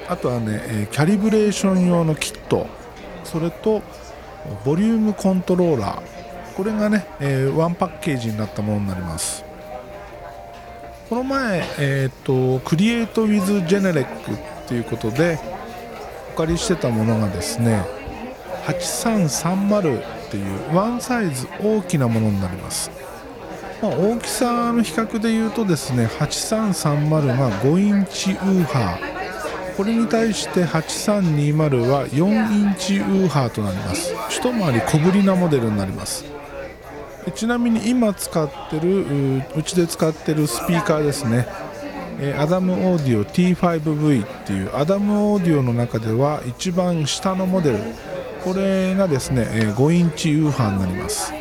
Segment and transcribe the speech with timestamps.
[0.10, 2.66] あとはね、キャリブレーション用のキット
[3.24, 3.84] それと
[4.66, 6.04] ボリュームコントローラー
[6.56, 9.46] これがね、えー、ワンパッケージになったものになります。
[11.08, 14.36] この前、えーと、クリエイト・ウィズ・ジェネレックっ
[14.68, 15.38] ていうことで
[16.38, 17.84] 借りしてたものがですね
[18.68, 22.92] 8330っていうワンサイズ大きなものになります、
[23.82, 29.18] まあ、大きさの比較でいうとですね8330が5インチウーハー。
[29.78, 34.12] これに対して8320は4インチウーハーとなります。
[34.28, 36.26] 一回り小ぶりなモデルになります。
[37.36, 41.48] ちなみに今使ってるうちで使ってるスピーカーですね。
[42.20, 47.80] えアダムオーディオ T5V っていう ADAM Audioの中では一番下のモデル。
[48.44, 51.34] これがですね、え5インチウーファーになります。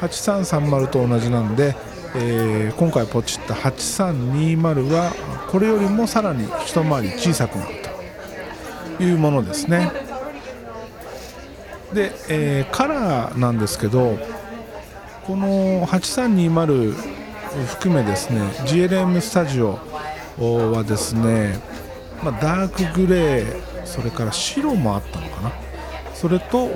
[0.00, 1.76] 8330と同じなんで、
[2.16, 5.12] えー、今回ポチった8320は
[5.50, 7.74] これよりもさらに一回り小さくなる
[8.98, 9.92] というものですね。
[11.92, 14.18] で、えー、カラーなんですけど
[15.26, 16.94] この8320
[17.66, 19.78] 含めですね GLM スタジオ
[20.44, 21.58] はですね、
[22.22, 25.52] まあ、ダークグレーそれから白もあったのかな。
[26.14, 26.68] それと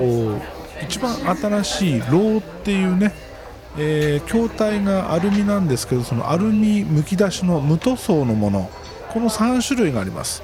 [0.82, 3.12] 一番新しい RAWっていうね、
[3.78, 8.70] えー、筐体がアルミなんですけどそのアルミむき出しの無塗装のもの。
[9.12, 10.42] この3種類があります。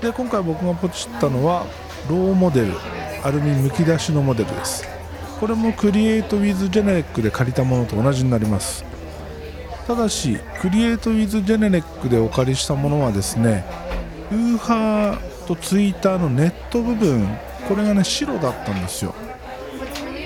[0.00, 1.66] で今回僕がポチったのは
[2.08, 2.72] RAWモデル。
[3.24, 4.84] アルミむき出しのモデルです。
[5.38, 8.84] これも Create with Genelec で借りたものと同じになります。
[9.86, 13.64] ただしクリエイト・ウィズ・ジェネレックでお借りしたものはですね
[14.30, 17.26] ウーハーとツイッターのネット部分
[17.68, 19.14] これがね白だったんですよ。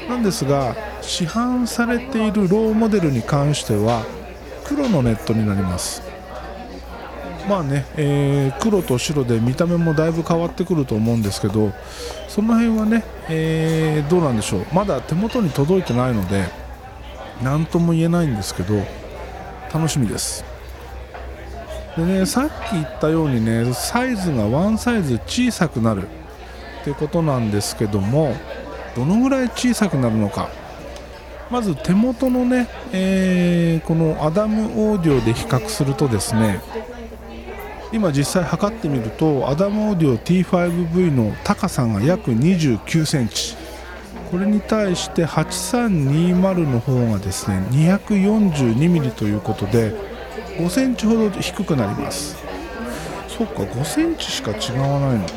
[0.09, 4.05] なんですが市販されているローモデルに関しては
[4.65, 6.03] 黒のネットになります。
[7.49, 11.73] まあね、えー、黒と白で見た目もだいぶ変わってくると思うんですけど
[12.27, 14.67] その辺はね、えー、どうなんでしょう。
[14.73, 16.45] まだ手元に届いてないので
[17.43, 18.75] 何とも言えないんですけど
[19.77, 20.43] 楽しみです。
[21.99, 26.09] でねさっき言ったようにねサイズがワンサイズ小さくなる
[26.81, 28.35] ってことなんですけども
[28.95, 30.49] どのぐらい小さくなるのか。
[31.49, 36.61] まず手元のね、えー、このアダムオーディオで比較するとですね
[37.93, 43.66] 今実際測ってみるとアダムオーディオ T5V の高さが約29センチ。
[44.31, 49.93] これに対して8320の方がですね 242mm ということで
[50.59, 52.37] 5センチほど低くなります。
[53.29, 55.35] そっか5センチしか違わないのか。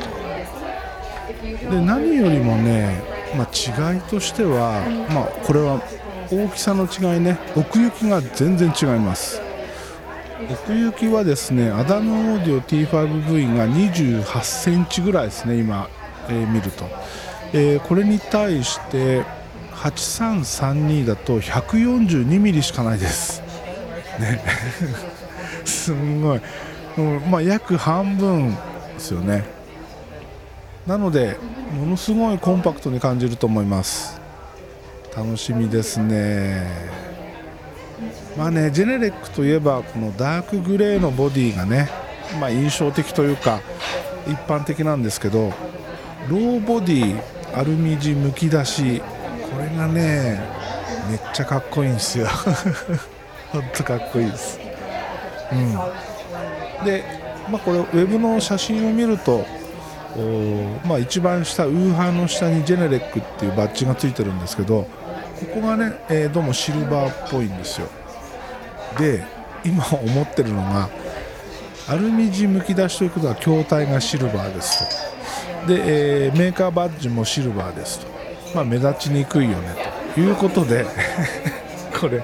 [1.70, 3.02] で何よりもね、
[3.36, 5.82] まあ、違いとしては、まあ、これは
[6.32, 7.38] 大きさの違いね。
[7.56, 9.40] 奥行きが全然違います。
[10.50, 15.88] 奥行きはですねアダムオーディオ T5V が28センチぐらいですね今、
[16.28, 16.86] えー、見ると。
[17.52, 19.24] えー、これに対して
[19.72, 23.42] 8332だと142ミリしかないです。
[24.18, 24.40] ね。
[25.64, 26.40] すんごい、
[26.98, 28.58] うんまあ、約半分で
[28.98, 29.44] すよね。
[30.86, 31.36] なので
[31.76, 34.20] ものすごいコンパクトに感じると思います。
[35.16, 36.66] 楽しみですね。
[38.36, 41.90] まあねジェネレックといえばこのダークグレーのボディがね、
[42.40, 43.60] まあ、印象的というか
[44.26, 45.52] 一般的なんですけど
[46.28, 47.20] ローボディ
[47.54, 49.02] アルミ地むき出し。
[49.50, 50.40] これがね
[51.10, 52.26] めっちゃかっこいいんですよ。
[53.50, 54.60] ほんとかっこいいです。
[55.52, 56.84] うん。
[56.84, 57.04] で
[57.50, 59.44] まあこれウェブの写真を見ると
[60.16, 64.88] おまあ、一番下ウーハーの下にジェネレックっていうバッジがついてるんですけどこ
[65.54, 67.88] こがね、えー、どうもシルバーっぽいんですよ。
[68.98, 69.24] で
[69.64, 70.88] 今思ってるのが
[71.88, 75.19] アルミ地むき出しということは筐体がシルバーですと。
[75.66, 78.06] で、えー、メーカーバッジもシルバーですと、
[78.54, 79.74] まあ、目立ちにくいよね
[80.14, 80.84] ということで
[82.00, 82.22] これ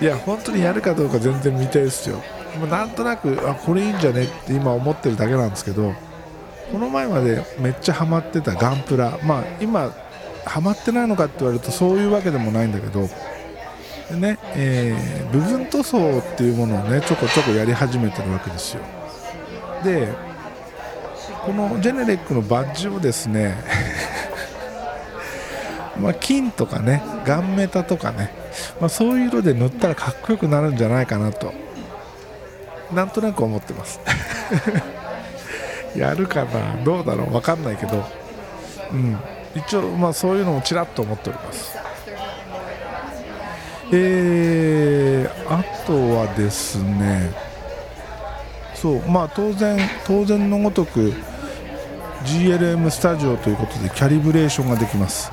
[0.00, 2.22] いや本当にやるかどうか全然未定ですよ。
[2.58, 5.94] もうなんとなくあこれいいんじゃねって今思ってるだけなんですけど
[6.72, 9.18] この前までめっちゃハマってたガンプラ。
[9.22, 9.92] まあ今
[10.44, 13.08] ハマってないのかって言われるとそういうわけでもないんだけど
[14.10, 18.82] でね、えー、部分塗装っていうものをねちょこちょこやり始めてるわけですよ。
[19.82, 20.08] で
[21.46, 23.54] このジェネレックのバッジをですね
[25.96, 28.32] ま金とかねガンメタとかね、
[28.80, 31.54] まあ、そういう色で塗ったらかっこよくなるんじゃないかなと
[32.92, 34.00] なんとなく思ってます。
[35.96, 38.04] やるかなどうだろう分かんないけど、
[38.92, 39.18] うん、
[39.54, 41.76] 一応まあそういうのもちらっと思っております。
[43.92, 47.30] えー、あとはですね
[48.74, 51.14] そうまあ当然当然のごとく
[52.26, 55.30] GLM スタジオということでキャリブレーションができます。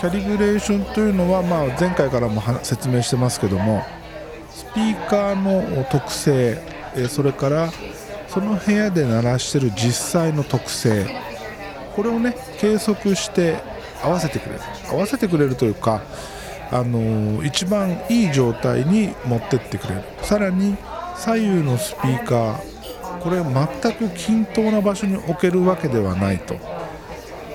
[0.00, 3.84] キャリブレーションというのは、まあ、前回からも説明してますけども
[4.50, 6.58] スピーカーの特性
[7.08, 7.70] それから
[8.28, 11.06] その部屋で鳴らしてる実際の特性
[11.94, 13.56] これをね計測して
[14.02, 14.60] 合わせてくれる。
[14.90, 16.02] 合わせてくれるというか
[16.70, 20.02] あの一番いい状態に持ってってくれる。
[20.22, 20.76] さらに
[21.16, 22.71] 左右のスピーカー
[23.22, 26.56] これ全く均等な場所に置けるわけではないと。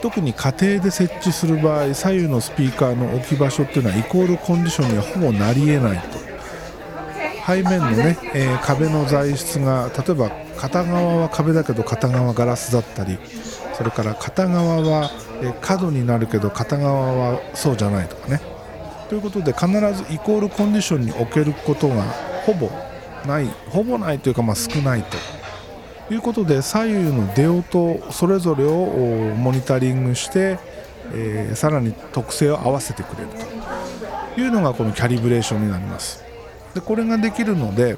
[0.02, 6.20] 特に家庭で設置する場合左右のスピーカーの置き場所っていうのはイコールコンディションにはほぼなりえないと。
[7.48, 13.18] 背面のね、えー、壁の材質が例えば片側は壁だけど片側ガラスだったり
[13.74, 15.12] それから片側は、
[15.42, 18.42] え、角になるけど片側はそうじゃないとかね。
[19.08, 22.04] ということで必ずイコールコンディションに置けることが
[22.46, 22.70] ほぼ
[23.26, 25.18] ないほぼないというかまあ少ないと。
[26.10, 28.86] いうことで左右の出音それぞれを
[29.36, 30.60] モニタリングして、
[31.14, 33.30] えー、さらに特性を合わせてくれる
[34.36, 36.24] というのがこのキャリブレーションになります。
[36.74, 37.98] でこれができるので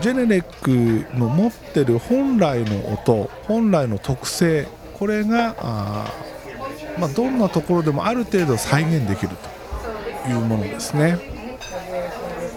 [0.00, 6.12] ジェネレックの持ってる本来の音本来の特性これがあ、
[6.98, 9.30] まあ、どんなところでもある程度再現できる
[10.24, 11.18] というものですね。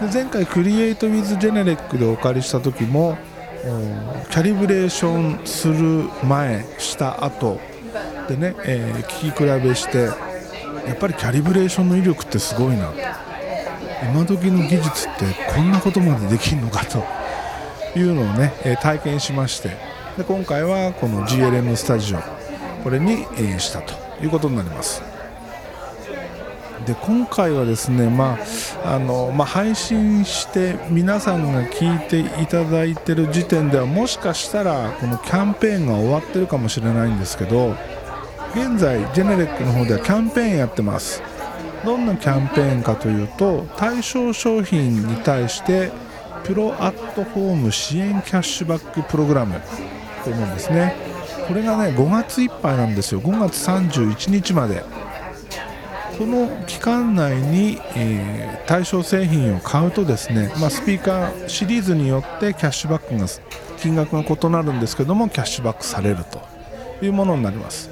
[0.00, 3.16] で前回クリエイト・ウィズ・ジェネレックでお借りした時も
[3.64, 7.58] キャリブレーションする前した後
[8.28, 10.10] でね、えー、聞き比べして
[10.86, 12.92] やっぱりキャリブレーションの威力ってすごいな。
[14.12, 15.24] 今時の技術って
[15.54, 17.02] こんなことまでできるのかと
[17.98, 19.70] いうのをね、え、体験しまして。
[20.18, 22.18] で今回はこの GLM スタジオ
[22.82, 25.13] これに、え、したということになります。
[26.84, 28.38] で今回はですね、ま
[28.84, 37.74] ああのまあ、配信して皆さんが聞いていただいている時点ではもしかしたらこのキャンペーンが終わってるかもしれないんですけど
[38.54, 41.22] 現在ジェネレックの方ではキャンペーンやってます。
[41.84, 45.90] どんなキャンペーンかというと対象商品に対して
[46.44, 49.60] プロアットホーム支援キャッシュバックプログラム
[50.22, 50.96] というものですね。
[51.46, 53.20] これがね5月いっぱいなんですよ。
[53.20, 54.82] 5月31日まで。
[56.16, 63.26] その期間内に、えー、対象製品を買うとですね、まあ、スピーカーシリーズによってキャッシュバックが
[63.78, 66.40] 金額が異なるんですけどもキャッシュバックされると
[67.04, 67.90] いうものになります。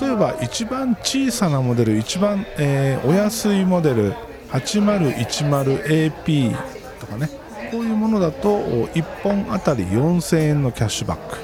[0.00, 4.12] 例えば一番小さなモデル一番、えー、お安いモデル
[4.50, 6.54] 8010AP
[7.00, 7.30] とかね
[7.70, 11.38] こういうものだと1本あたり4000円のキャッシュバック。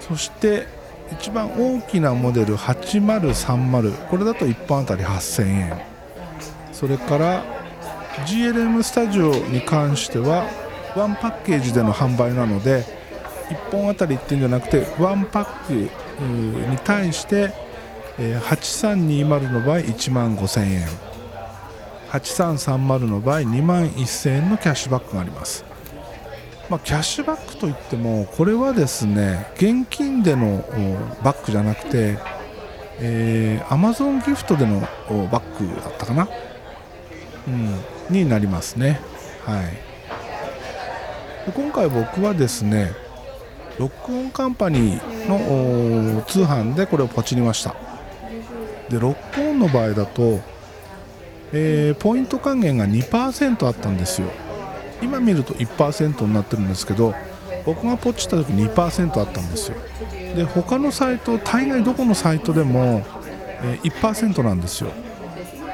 [0.00, 0.66] そして
[1.12, 5.80] 一番大きなモデル8030これだと1本あたり8000円。
[6.72, 7.44] それから
[8.26, 10.46] GLM スタジオに関しては
[10.96, 12.84] ワンパッケージでの販売なので
[13.48, 15.72] 1本あたりっていうんじゃなくてワンパック
[16.70, 17.52] に対して
[18.18, 20.88] 8320の場合1万5000円。
[22.10, 25.64] 8330の場合2万1000円のキャッシュバックがあります。
[26.70, 30.64] まあ、キャッシュバックといってもこれはですね現金での
[31.22, 32.16] バッグじゃなくて、
[33.00, 36.28] えー、Amazon ギフトでのバッグだったかな、
[37.48, 37.74] うん、
[38.08, 39.00] になりますね。
[39.44, 39.60] は
[41.48, 42.92] い、今回僕はですね
[43.78, 47.74] ロックオンカンパニーの通販でこれをポチりました。
[48.88, 50.40] でロックオンの場合だと、
[51.52, 54.28] えー、ポイント還元が2%あったんですよ。
[55.02, 57.14] 今見ると1%になってるんですけど
[57.64, 59.76] 僕がポチった時2%あったんですよ。
[60.34, 63.04] で他のサイト大概どこのサイトでも、
[63.62, 64.90] えー、1%なんですよ。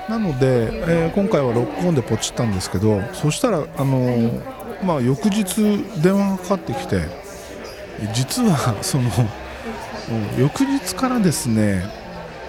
[0.09, 7.03] なので、えー、今回はロックオンでポチったんですけどそしたら、あのー、まあ、翌日電話がかかってきて
[8.15, 9.11] 実は その
[10.39, 11.85] 翌日からですね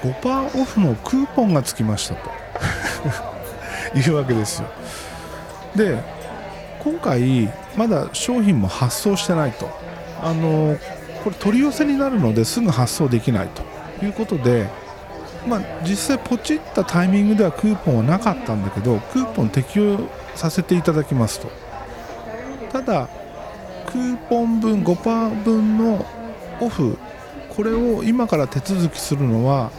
[0.03, 2.29] 5%オフのクーポンがつきましたと。
[3.95, 4.67] いうわけですよ。
[5.75, 5.97] で
[6.87, 9.69] 今回まだ商品も発送してないと。
[10.21, 10.77] あの
[11.23, 13.61] これ取り寄せになるのですぐ発送できないと。
[14.05, 14.69] いうことで
[15.47, 19.97] まあ、実際ポチったタイミングではクーポンはなかったんだけどクーポン適用
[20.35, 21.49] させていただきますと。
[22.71, 23.09] ただ
[23.85, 26.05] クーポン分5%分の
[26.59, 26.97] オフ
[27.49, 29.71] これを今から手続きするのは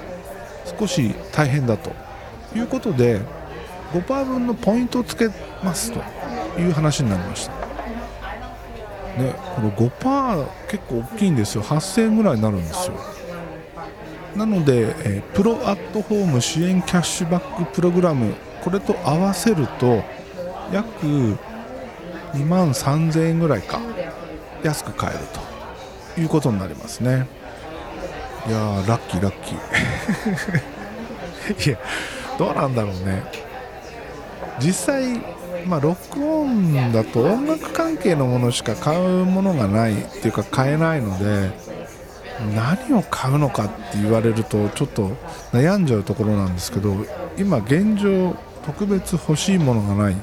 [0.79, 1.93] 少し大変だと。
[2.57, 3.21] いうことで
[3.93, 5.29] 5%分のポイントをつけ
[5.63, 6.18] ますと。
[6.59, 7.53] いう話になりました。
[9.19, 11.63] ねこの5%結構大きいんですよ。
[11.63, 12.95] 8000円ぐらいになるんですよ。
[14.37, 20.03] なので、え、プロアットホーム支援キャッシュバックプログラムこれと合わせると
[20.73, 21.37] 約2
[22.47, 23.81] 万3000円ぐらいか
[24.63, 25.25] 安く買える
[26.15, 27.27] ということになりますね。
[28.47, 29.59] いやーラッキーラッキー。
[31.69, 31.79] いや
[32.39, 33.23] どうなんだろうね。
[34.61, 35.21] 実際
[35.67, 41.51] まあ、ロックオンだと音楽関係のものしか買うものがないっていうか買えないので
[42.55, 45.09] 何を買うのかって言われるとちょっと
[45.53, 46.95] 悩んじゃうところなんですけど
[47.37, 50.17] 今現状特別欲しいものがない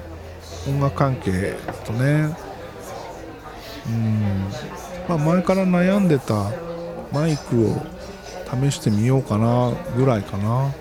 [0.67, 2.35] 音楽関係とね
[3.87, 4.45] うん、
[5.07, 6.51] まあ、前から悩んでた
[7.11, 7.85] マイクを
[8.61, 10.73] 試してみようかなぐらいかな。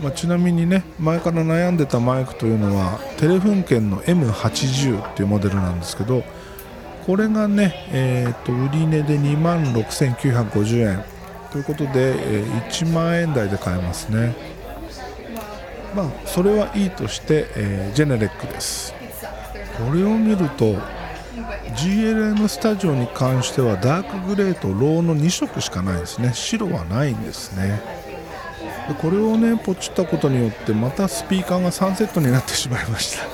[0.00, 6.22] まあ、ちなみにね前から悩んでたマイクというのはテレフン圏の M80 っていうモデルなんですけど
[7.06, 11.04] これがね、えー、と売値で2万6950円
[11.52, 14.34] ということで、え、1万円台で買えますね。
[15.94, 18.94] まあそれはいいとして、えー、ジェネレックです。
[19.78, 20.76] これを見ると
[21.76, 26.32] GLM スタジオに関してはダークグレーとローの2色しかないですね。
[26.32, 27.80] 白はないんですね。
[28.88, 33.24] でこれをねポチったことによってまたスピーカーが3セットになってしまいました。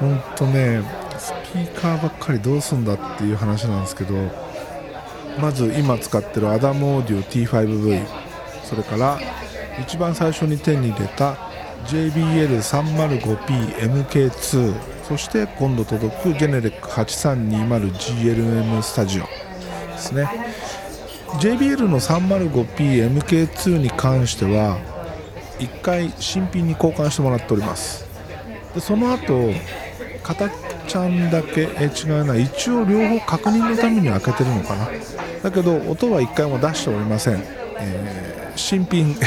[0.00, 0.82] 本当ね
[1.18, 4.14] スピーカーばっかりどうすんだっていう話なんですけど
[5.38, 8.06] まず今使ってるアダムオーディオ T5V
[8.64, 9.18] それから
[9.80, 11.36] 一番最初に手に入れた
[11.86, 14.74] JBL305PMK2
[15.08, 19.28] そして今度届くジェネレック 8320GLM スタジオで
[19.98, 20.28] すね。
[21.40, 24.78] JBL の 305PMK2 に関しては
[25.58, 28.06] 1回新品に交換してもらっております。
[28.74, 29.52] でその後
[30.22, 30.48] 片
[30.86, 34.88] ちゃんだけえ違うな一応両方確認のために開けてるのかな。
[35.42, 37.42] だけど音は1回も出しておりません、
[37.78, 39.16] えー、新品。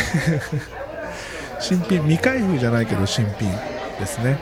[1.60, 3.52] 新品未開封じゃないけど新品
[4.00, 4.40] ですね。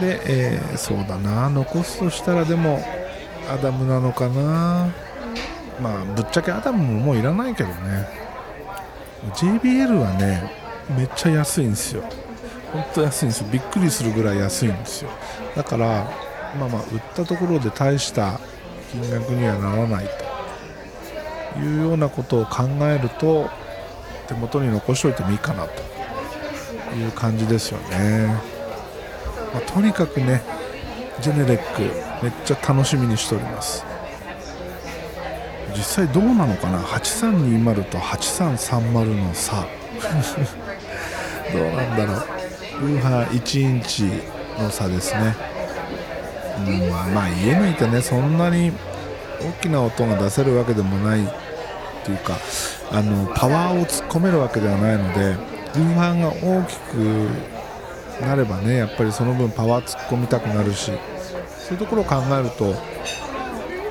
[0.00, 2.82] で、えー、そうだな残すとしたらでも
[3.52, 4.88] アダムなのかな。
[5.80, 8.08] まあぶっちゃけアダムももういらないけどね。
[9.34, 10.50] JBL はね
[10.96, 12.02] めっちゃ安いんですよ。
[12.72, 13.48] 本当安いんですよ。
[13.50, 15.10] びっくりするぐらい安いんですよ。
[15.56, 16.10] だから
[16.58, 18.40] まあまあ売ったところで大した
[18.92, 20.08] 金額にはならない
[21.54, 23.48] というようなことを考えると
[24.28, 28.26] 手元に残しておいてもいいかなという感じですよね、
[29.52, 30.42] まあ、とにかくね
[31.20, 31.82] ジェネレック
[32.24, 33.84] めっちゃ楽しみにしております。
[35.76, 39.66] 実際どうなのかな？8320と8330の差。
[41.52, 42.86] どうなんだろう。
[42.86, 44.04] ウーハー1インチ
[44.58, 45.34] の差ですね。
[46.66, 48.72] うんまあ家にいてねそんなに
[49.40, 51.28] 大きな音が出せるわけでもないっ
[52.04, 52.36] ていうか
[52.92, 57.28] あのパワーを突っ込めるわけではないのでウーハーが大きく
[58.20, 62.74] なればねやっぱりその分パワー突っ込みたくなるしそういうところを考えると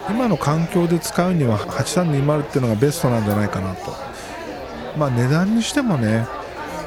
[0.10, 3.94] 今の環境で使うには8320っていうのがベストなんじゃないかなと。
[4.98, 6.26] まあ値段にしてもね、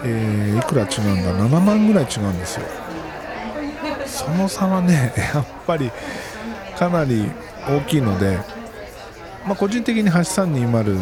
[0.05, 2.67] えー、いくら違うんだ？7万ぐらい違うんですよ。
[4.07, 5.91] その差はね やっぱり
[6.79, 7.31] かなり
[7.67, 8.39] 大きいので、
[9.47, 11.01] まあ、個人的に8320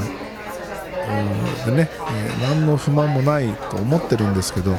[1.67, 4.77] でね、えー、何の不満もないと思ってるんですけど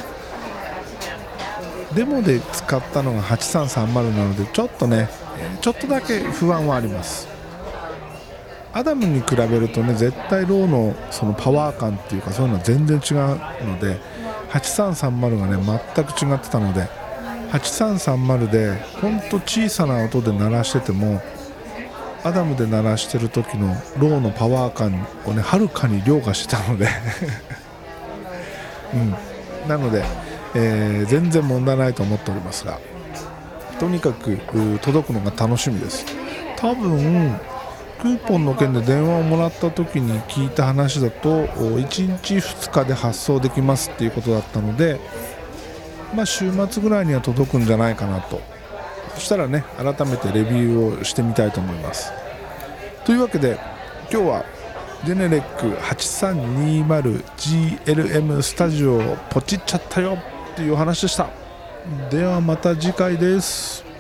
[1.94, 5.10] デモで使ったのが8330なのでちょっとね
[5.60, 7.31] ちょっとだけ不安はあります。
[8.74, 13.18] アダムに比べるとね絶対ローのそのパワー感っていうかそういうのは全然違う
[13.68, 14.00] ので
[14.50, 16.88] 8330がね全く違ってたので
[17.52, 21.22] 8330でほんと小さな音で鳴らしてても
[22.24, 26.88] アダムで鳴らしてる時のローのパワー感をねはるかに凌駕してたので
[28.94, 29.16] うん。
[29.68, 30.04] なので、
[30.56, 32.80] えー、全然問題ないと思っておりますが
[33.80, 34.38] とにかく
[34.82, 36.06] 届くのが楽しみです。
[36.56, 37.40] 多分
[38.02, 45.00] クーポンの件で電話をもらった時に聞いた話だと1日2日で発送できますっていうことだったので、
[46.16, 48.42] まあ、週末ぐらいには届くんじゃないかなと。
[49.14, 52.12] そしたらね改めてレビューをしてみたいと思います。
[53.06, 53.60] というわけで
[54.12, 54.46] 今日は
[55.06, 60.18] ジェネレック 8320GLM スタジオポチっちゃったよ
[60.54, 61.30] っていうお話でした。
[62.10, 63.91] ではまた次回です。